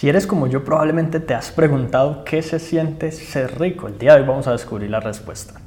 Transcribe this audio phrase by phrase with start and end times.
[0.00, 3.86] Si eres como yo, probablemente te has preguntado qué se siente ser rico.
[3.86, 5.60] El día de hoy vamos a descubrir la respuesta.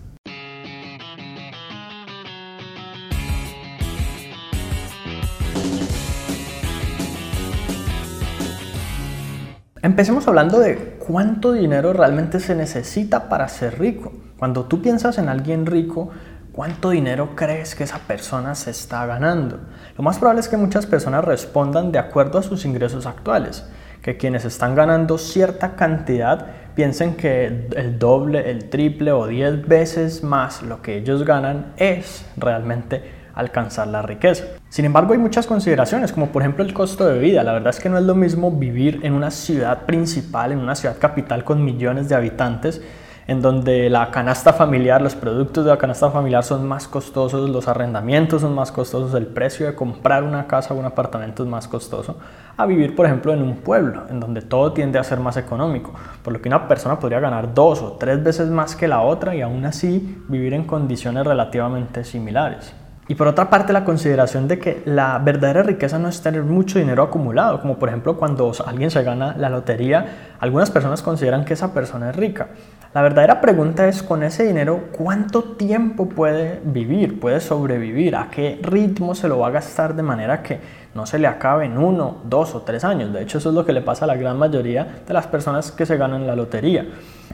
[9.83, 14.13] Empecemos hablando de cuánto dinero realmente se necesita para ser rico.
[14.39, 16.09] Cuando tú piensas en alguien rico,
[16.51, 19.59] ¿cuánto dinero crees que esa persona se está ganando?
[19.95, 23.63] Lo más probable es que muchas personas respondan de acuerdo a sus ingresos actuales
[24.03, 30.23] que quienes están ganando cierta cantidad piensen que el doble, el triple o diez veces
[30.23, 33.01] más lo que ellos ganan es realmente
[33.33, 34.43] alcanzar la riqueza.
[34.69, 37.43] Sin embargo, hay muchas consideraciones, como por ejemplo el costo de vida.
[37.43, 40.75] La verdad es que no es lo mismo vivir en una ciudad principal, en una
[40.75, 42.81] ciudad capital con millones de habitantes,
[43.27, 47.67] en donde la canasta familiar, los productos de la canasta familiar son más costosos, los
[47.67, 51.67] arrendamientos son más costosos, el precio de comprar una casa o un apartamento es más
[51.67, 52.17] costoso,
[52.57, 55.93] a vivir, por ejemplo, en un pueblo, en donde todo tiende a ser más económico,
[56.21, 59.35] por lo que una persona podría ganar dos o tres veces más que la otra
[59.35, 62.73] y aún así vivir en condiciones relativamente similares.
[63.09, 66.79] Y por otra parte, la consideración de que la verdadera riqueza no es tener mucho
[66.79, 71.53] dinero acumulado, como por ejemplo cuando alguien se gana la lotería, algunas personas consideran que
[71.53, 72.47] esa persona es rica.
[72.93, 78.17] La verdadera pregunta es, con ese dinero, ¿cuánto tiempo puede vivir, puede sobrevivir?
[78.17, 80.59] ¿A qué ritmo se lo va a gastar de manera que
[80.95, 83.13] no se le acabe en uno, dos o tres años?
[83.13, 85.71] De hecho, eso es lo que le pasa a la gran mayoría de las personas
[85.71, 86.87] que se ganan la lotería.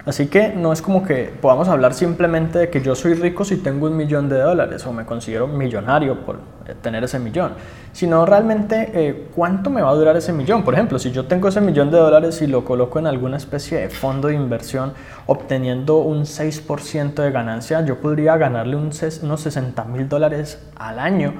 [0.05, 3.57] Así que no es como que podamos hablar simplemente de que yo soy rico si
[3.57, 6.37] tengo un millón de dólares o me considero millonario por
[6.75, 7.53] tener ese millón,
[7.91, 10.63] sino realmente eh, cuánto me va a durar ese millón.
[10.63, 13.79] Por ejemplo, si yo tengo ese millón de dólares y lo coloco en alguna especie
[13.79, 14.93] de fondo de inversión
[15.25, 18.97] obteniendo un 6% de ganancia, yo podría ganarle unos
[19.41, 21.33] 60 mil dólares al año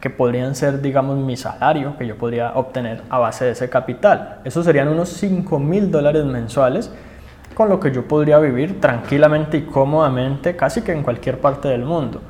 [0.00, 4.40] que podrían ser, digamos, mi salario que yo podría obtener a base de ese capital.
[4.44, 6.90] Eso serían unos 5 mil dólares mensuales
[7.54, 11.86] con lo que yo podría vivir tranquilamente y cómodamente casi que en cualquier parte del
[11.86, 12.20] mundo.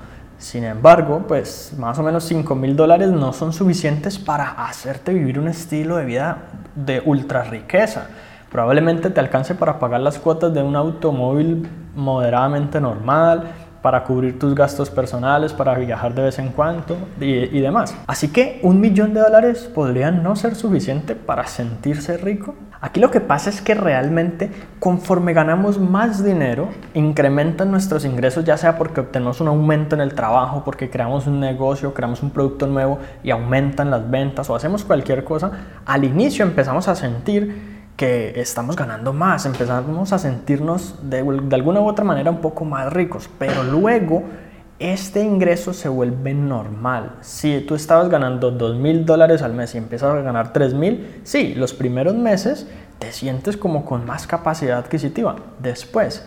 [0.46, 5.40] Sin embargo, pues más o menos 5 mil dólares no son suficientes para hacerte vivir
[5.40, 6.38] un estilo de vida
[6.76, 8.06] de ultra riqueza.
[8.48, 13.42] Probablemente te alcance para pagar las cuotas de un automóvil moderadamente normal,
[13.82, 17.96] para cubrir tus gastos personales, para viajar de vez en cuando y, y, demás.
[18.06, 22.54] Así que un millón de dólares podría no ser suficiente para sentirse rico.
[22.86, 24.48] Aquí lo que pasa es que realmente
[24.78, 30.14] conforme ganamos más dinero, incrementan nuestros ingresos, ya sea porque obtenemos un aumento en el
[30.14, 34.84] trabajo, porque creamos un negocio, creamos un producto nuevo y aumentan las ventas o hacemos
[34.84, 35.50] cualquier cosa,
[35.84, 41.18] al inicio empezamos a sentir que estamos ganando más, empezamos a sentirnos de,
[41.50, 44.22] alguna u otra manera un poco más ricos, pero luego
[44.78, 47.16] este ingreso se vuelve normal.
[47.22, 51.20] Si tú estabas ganando 2 mil dólares al mes y empiezas a ganar 3 mil,
[51.24, 52.66] sí, los primeros meses
[52.98, 55.36] te sientes como con más capacidad adquisitiva.
[55.58, 56.26] Después,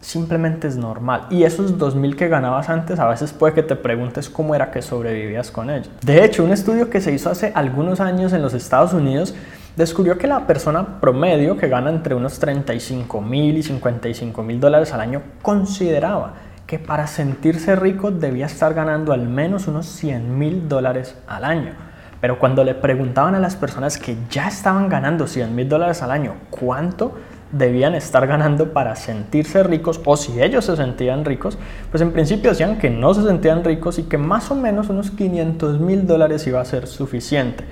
[0.00, 1.26] simplemente es normal.
[1.30, 4.70] Y esos 2 mil que ganabas antes, a veces puede que te preguntes cómo era
[4.70, 5.90] que sobrevivías con ellos.
[6.02, 9.34] De hecho, un estudio que se hizo hace algunos años en los Estados Unidos
[9.76, 14.92] descubrió que la persona promedio que gana entre unos 35 mil y 55 mil dólares
[14.92, 16.34] al año consideraba
[16.66, 21.72] que para sentirse rico debía estar ganando al menos unos 100 mil dólares al año.
[22.20, 26.10] Pero cuando le preguntaban a las personas que ya estaban ganando 100 mil dólares al
[26.10, 27.12] año, ¿cuánto
[27.58, 31.56] debían estar ganando para sentirse ricos o si ellos se sentían ricos,
[31.90, 35.10] pues en principio decían que no se sentían ricos y que más o menos unos
[35.12, 37.64] 500 mil dólares iba a ser suficiente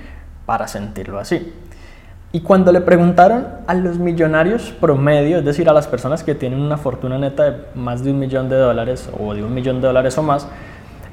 [0.45, 1.53] para sentirlo así.
[2.35, 6.59] Y cuando le preguntaron a los millonarios promedio, es decir, a las personas que tienen
[6.59, 9.85] una fortuna neta de más de un millón de dólares o de un millón de
[9.85, 10.47] dólares o más,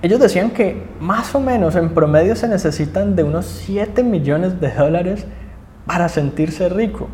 [0.00, 4.72] ellos decían que más o menos en promedio se necesitan de unos 7 millones de
[4.72, 5.26] dólares
[5.84, 7.06] para sentirse rico.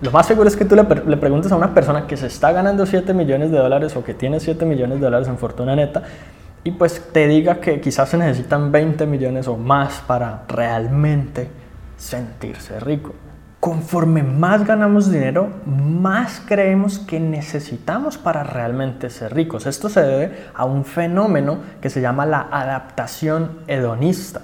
[0.00, 2.84] Lo más seguro es que tú le, preguntes a una persona que se está ganando
[2.84, 6.02] 7 millones de dólares o que tiene 7 millones de dólares en fortuna neta
[6.64, 11.48] y pues te diga que quizás se necesitan 20 millones o más para realmente
[11.96, 13.14] sentirse rico
[13.62, 19.66] conforme más ganamos dinero, más creemos que necesitamos para realmente ser ricos.
[19.66, 24.40] Esto se debe a un fenómeno que se llama la adaptación hedonista.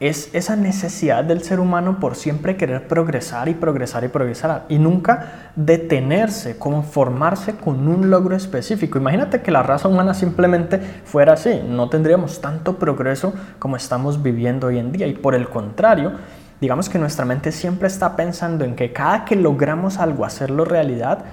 [0.00, 4.78] Es esa necesidad del ser humano por siempre querer progresar y progresar y progresar y
[4.78, 8.96] nunca detenerse, conformarse con un logro específico.
[8.96, 14.68] Imagínate que la raza humana simplemente fuera así, no tendríamos tanto progreso como estamos viviendo
[14.68, 16.12] hoy en día y por el contrario,
[16.60, 21.24] digamos que nuestra mente siempre está pensando en que cada que logramos algo, hacerlo realidad,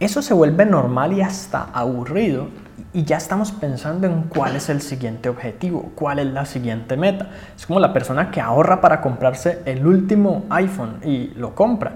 [0.00, 2.48] eso se vuelve normal y hasta aburrido
[2.92, 7.28] y ya estamos pensando en cuál es el siguiente objetivo, cuál es la siguiente meta.
[7.54, 11.92] Es como la persona que ahorra para comprarse el último iPhone y lo compra.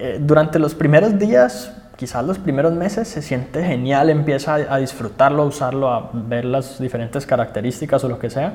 [0.00, 4.78] eh, durante los primeros días, quizás los primeros meses, se siente genial, empieza a, a
[4.78, 8.52] disfrutarlo, a usarlo, a ver las diferentes características o lo que sea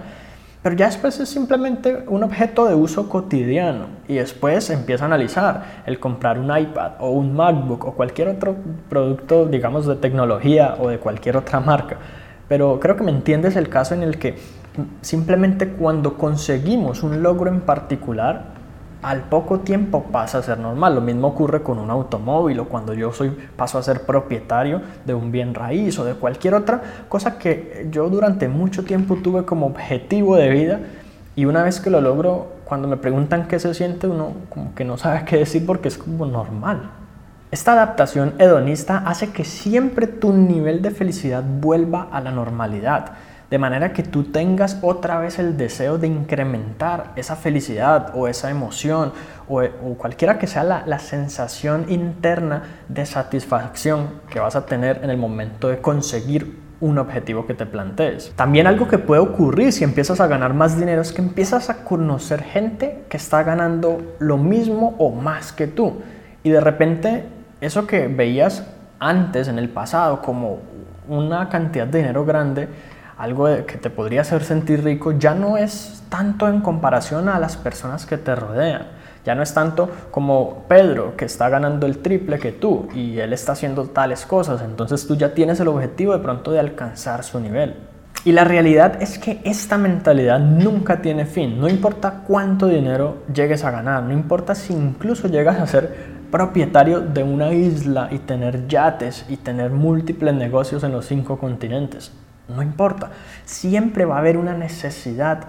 [0.64, 5.84] pero ya después es simplemente un objeto de uso cotidiano y después empieza a analizar
[5.86, 8.56] el comprar un iPad o un MacBook o cualquier otro
[8.90, 11.98] producto, digamos, de tecnología o de cualquier otra marca.
[12.48, 14.38] Pero creo que me entiendes el caso en el que
[15.02, 18.53] simplemente cuando conseguimos un logro en particular,
[19.04, 20.96] al poco tiempo pasa a ser normal.
[20.96, 25.14] Lo mismo ocurre con un automóvil o cuando yo soy, paso a ser propietario de
[25.14, 29.68] un bien raíz o de cualquier otra cosa que yo durante mucho tiempo tuve como
[29.68, 30.80] objetivo de vida
[31.36, 34.86] y una vez que lo logro, cuando me preguntan qué se siente, uno como que
[34.86, 36.92] no sabe qué decir porque es como normal.
[37.52, 43.14] Esta adaptación hedonista hace que siempre tu nivel de felicidad vuelva a la normalidad
[43.54, 48.50] de manera que tú tengas otra vez el deseo de incrementar esa felicidad o esa
[48.50, 49.14] emoción
[49.48, 49.62] o,
[49.96, 55.68] cualquiera que sea la, sensación interna de satisfacción que vas a tener en el momento
[55.68, 58.34] de conseguir un objetivo que te plantees.
[58.36, 61.84] También algo que puede ocurrir si empiezas a ganar más dinero es que empiezas a
[61.84, 66.02] conocer gente que está ganando lo mismo o más que tú.
[66.42, 67.26] Y de repente
[67.62, 68.66] eso que veías
[69.00, 70.58] antes en el pasado como
[71.08, 72.68] una cantidad de dinero grande,
[73.18, 77.58] algo que te podría hacer sentir rico, ya no es tanto en comparación a las
[77.58, 78.88] personas que te rodean.
[79.26, 83.32] Ya no es tanto como Pedro, que está ganando el triple que tú y él
[83.32, 84.62] está haciendo tales cosas.
[84.62, 87.76] Entonces tú ya tienes el objetivo de pronto de alcanzar su nivel.
[88.26, 91.60] Y la realidad es que esta mentalidad nunca tiene fin.
[91.60, 97.02] No importa cuánto dinero llegues a ganar, no importa si incluso llegas a ser propietario
[97.02, 102.12] de una isla y tener yates y tener múltiples negocios en los cinco continentes.
[102.48, 103.12] No importa,
[103.46, 105.46] siempre va a haber una necesidad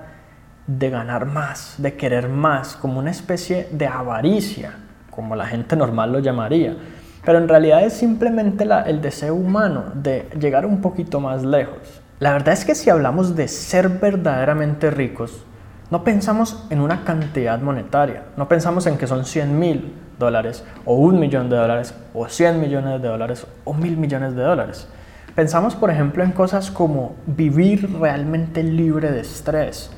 [0.67, 4.75] de ganar más, de querer más, como una especie de avaricia,
[5.11, 6.76] como la gente normal lo llamaría.
[7.25, 12.02] Pero en realidad es simplemente el deseo humano de llegar un poquito más lejos.
[12.20, 15.44] La verdad es que si hablamos de ser verdaderamente ricos,
[15.91, 20.94] no pensamos en una cantidad monetaria, no pensamos en que son 100 mil dólares o
[20.94, 24.88] un millón de dólares o 100 millones de dólares o mil millones de dólares.
[25.34, 29.90] Pensamos, por ejemplo, en cosas como vivir realmente libre de estrés,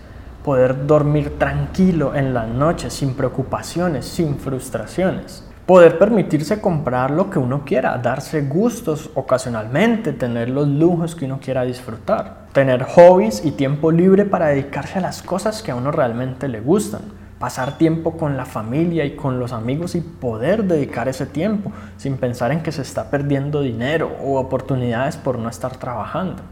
[0.42, 7.38] poder dormir tranquilo en la noche sin preocupaciones, sin frustraciones, poder permitirse comprar lo que
[7.38, 13.50] uno quiera, darse gustos ocasionalmente, tener los lujos que uno quiera disfrutar, tener hobbies y
[13.50, 17.02] tiempo libre para dedicarse a las cosas que a uno realmente le gustan
[17.38, 22.16] pasar tiempo con la familia y con los amigos y poder dedicar ese tiempo sin
[22.16, 26.42] pensar en que se está perdiendo dinero o oportunidades por no estar trabajando.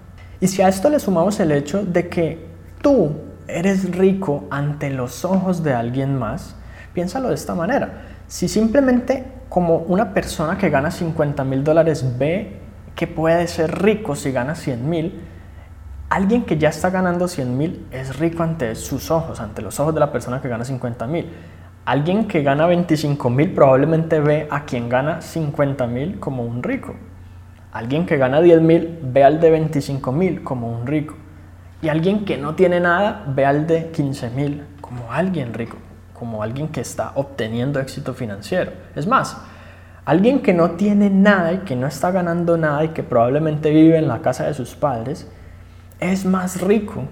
[0.40, 2.46] Y si a esto le sumamos el hecho de que
[2.82, 3.12] tú
[3.48, 6.56] eres rico ante los ojos de alguien más,
[6.92, 8.02] piénsalo de esta manera.
[8.26, 12.58] Si simplemente como una persona que gana 50 mil dólares ve
[12.94, 15.20] que puede ser rico si gana 100 mil,
[16.14, 19.93] alguien que ya está ganando 100 mil es rico ante sus ojos, ante los ojos
[19.94, 21.26] de la persona que gana 50 mil.
[21.84, 26.94] Alguien que gana 25 mil probablemente ve a quien gana 50 mil como un rico.
[27.72, 31.16] Alguien que gana 10 mil ve al de 25 mil como un rico.
[31.82, 35.78] Y alguien que no tiene nada ve al de 15 mil como alguien rico,
[36.12, 38.70] como alguien que está obteniendo éxito financiero.
[38.94, 39.37] Es más,
[40.05, 43.98] alguien que no tiene nada y que no está ganando nada y que probablemente vive
[43.98, 45.29] en la casa de sus padres,
[46.01, 47.05] es más rico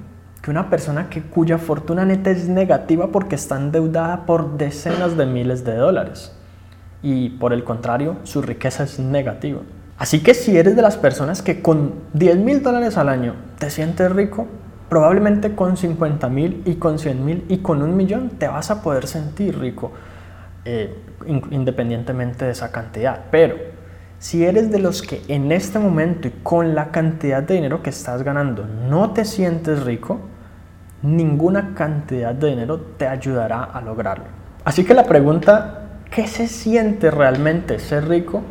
[0.43, 5.25] que una persona que, cuya fortuna neta es negativa porque está endeudada por decenas de
[5.27, 6.33] miles de dólares.
[7.03, 9.61] Y por el contrario, su riqueza es negativa.
[9.99, 13.71] Así que si eres de las personas que con 10 mil dólares al año te
[13.71, 14.49] sientes rico,
[14.89, 18.83] probablemente con 50 mil y con 100 mil y con un millón te vas a
[18.83, 19.93] poder sentir rico
[20.65, 20.95] eh,
[21.51, 23.27] independientemente de esa cantidad.
[23.31, 23.55] Pero
[24.23, 27.91] si eres de los que en este momento y con la cantidad de dinero que
[27.91, 30.21] estás ganando no te sientes rico,
[31.03, 34.27] ninguna cantidad de dinero te ayudará a lograrlo.
[34.65, 38.43] Así que la pregunta, ¿qué se siente realmente ser rico?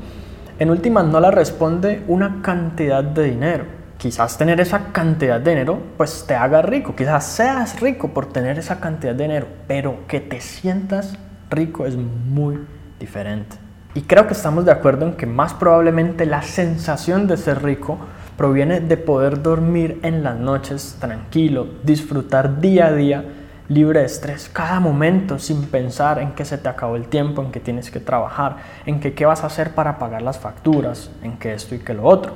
[0.59, 3.63] En última no la responde una cantidad de dinero.
[3.97, 8.59] Quizás tener esa cantidad de dinero pues te haga rico, quizás seas rico por tener
[8.59, 11.17] esa cantidad de dinero, pero que te sientas
[11.49, 12.59] rico es muy
[12.99, 13.70] diferente.
[13.93, 17.98] Y creo que estamos de acuerdo en que más probablemente la sensación de ser rico
[18.38, 23.25] proviene de poder dormir en las noches tranquilo, disfrutar día a día,
[23.67, 27.51] libre de estrés, cada momento sin pensar en que se te acabó el tiempo, en
[27.51, 31.38] que tienes que trabajar, en que qué vas a hacer para pagar las facturas, en
[31.38, 32.31] que esto y que lo otro.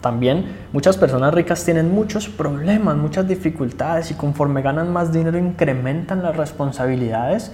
[0.00, 6.22] También muchas personas ricas tienen muchos problemas, muchas dificultades y conforme ganan más dinero incrementan
[6.22, 7.50] las responsabilidades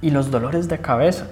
[0.00, 1.26] y los dolores de cabeza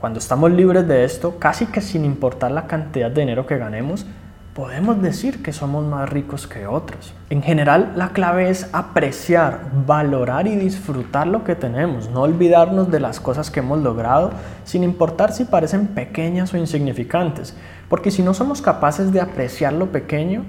[0.00, 4.06] cuando estamos libres de esto, casi que sin importar la cantidad de dinero que ganemos,
[4.54, 7.12] podemos decir que somos más ricos que otros.
[7.28, 12.98] En general, la clave es apreciar, valorar y disfrutar lo que tenemos, no olvidarnos de
[12.98, 14.30] las cosas que hemos logrado,
[14.64, 17.54] sin importar si parecen pequeñas o insignificantes,
[17.90, 20.44] porque si no somos capaces de apreciar lo pequeño,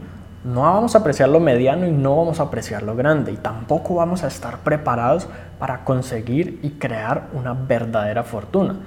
[0.46, 3.96] no vamos a apreciar lo mediano y no vamos a apreciar lo grande y tampoco
[3.96, 5.28] vamos a estar preparados
[5.60, 8.78] para conseguir y crear una verdadera fortuna.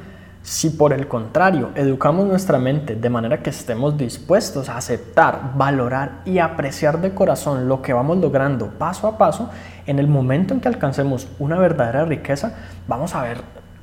[0.44, 6.20] Si por el contrario educamos nuestra mente de manera que estemos dispuestos a aceptar, valorar
[6.26, 9.48] y apreciar de corazón lo que vamos logrando paso a paso,
[9.86, 13.38] en el momento en que alcancemos una verdadera riqueza, vamos a haber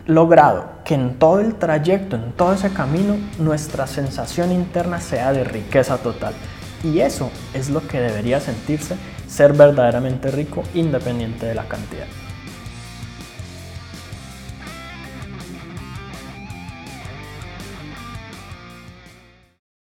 [0.06, 5.44] logrado que en todo el trayecto, en todo ese camino, nuestra sensación interna sea de
[5.44, 6.36] riqueza total.
[6.84, 12.06] Y eso es lo que debería sentirse ser verdaderamente rico independiente de la cantidad.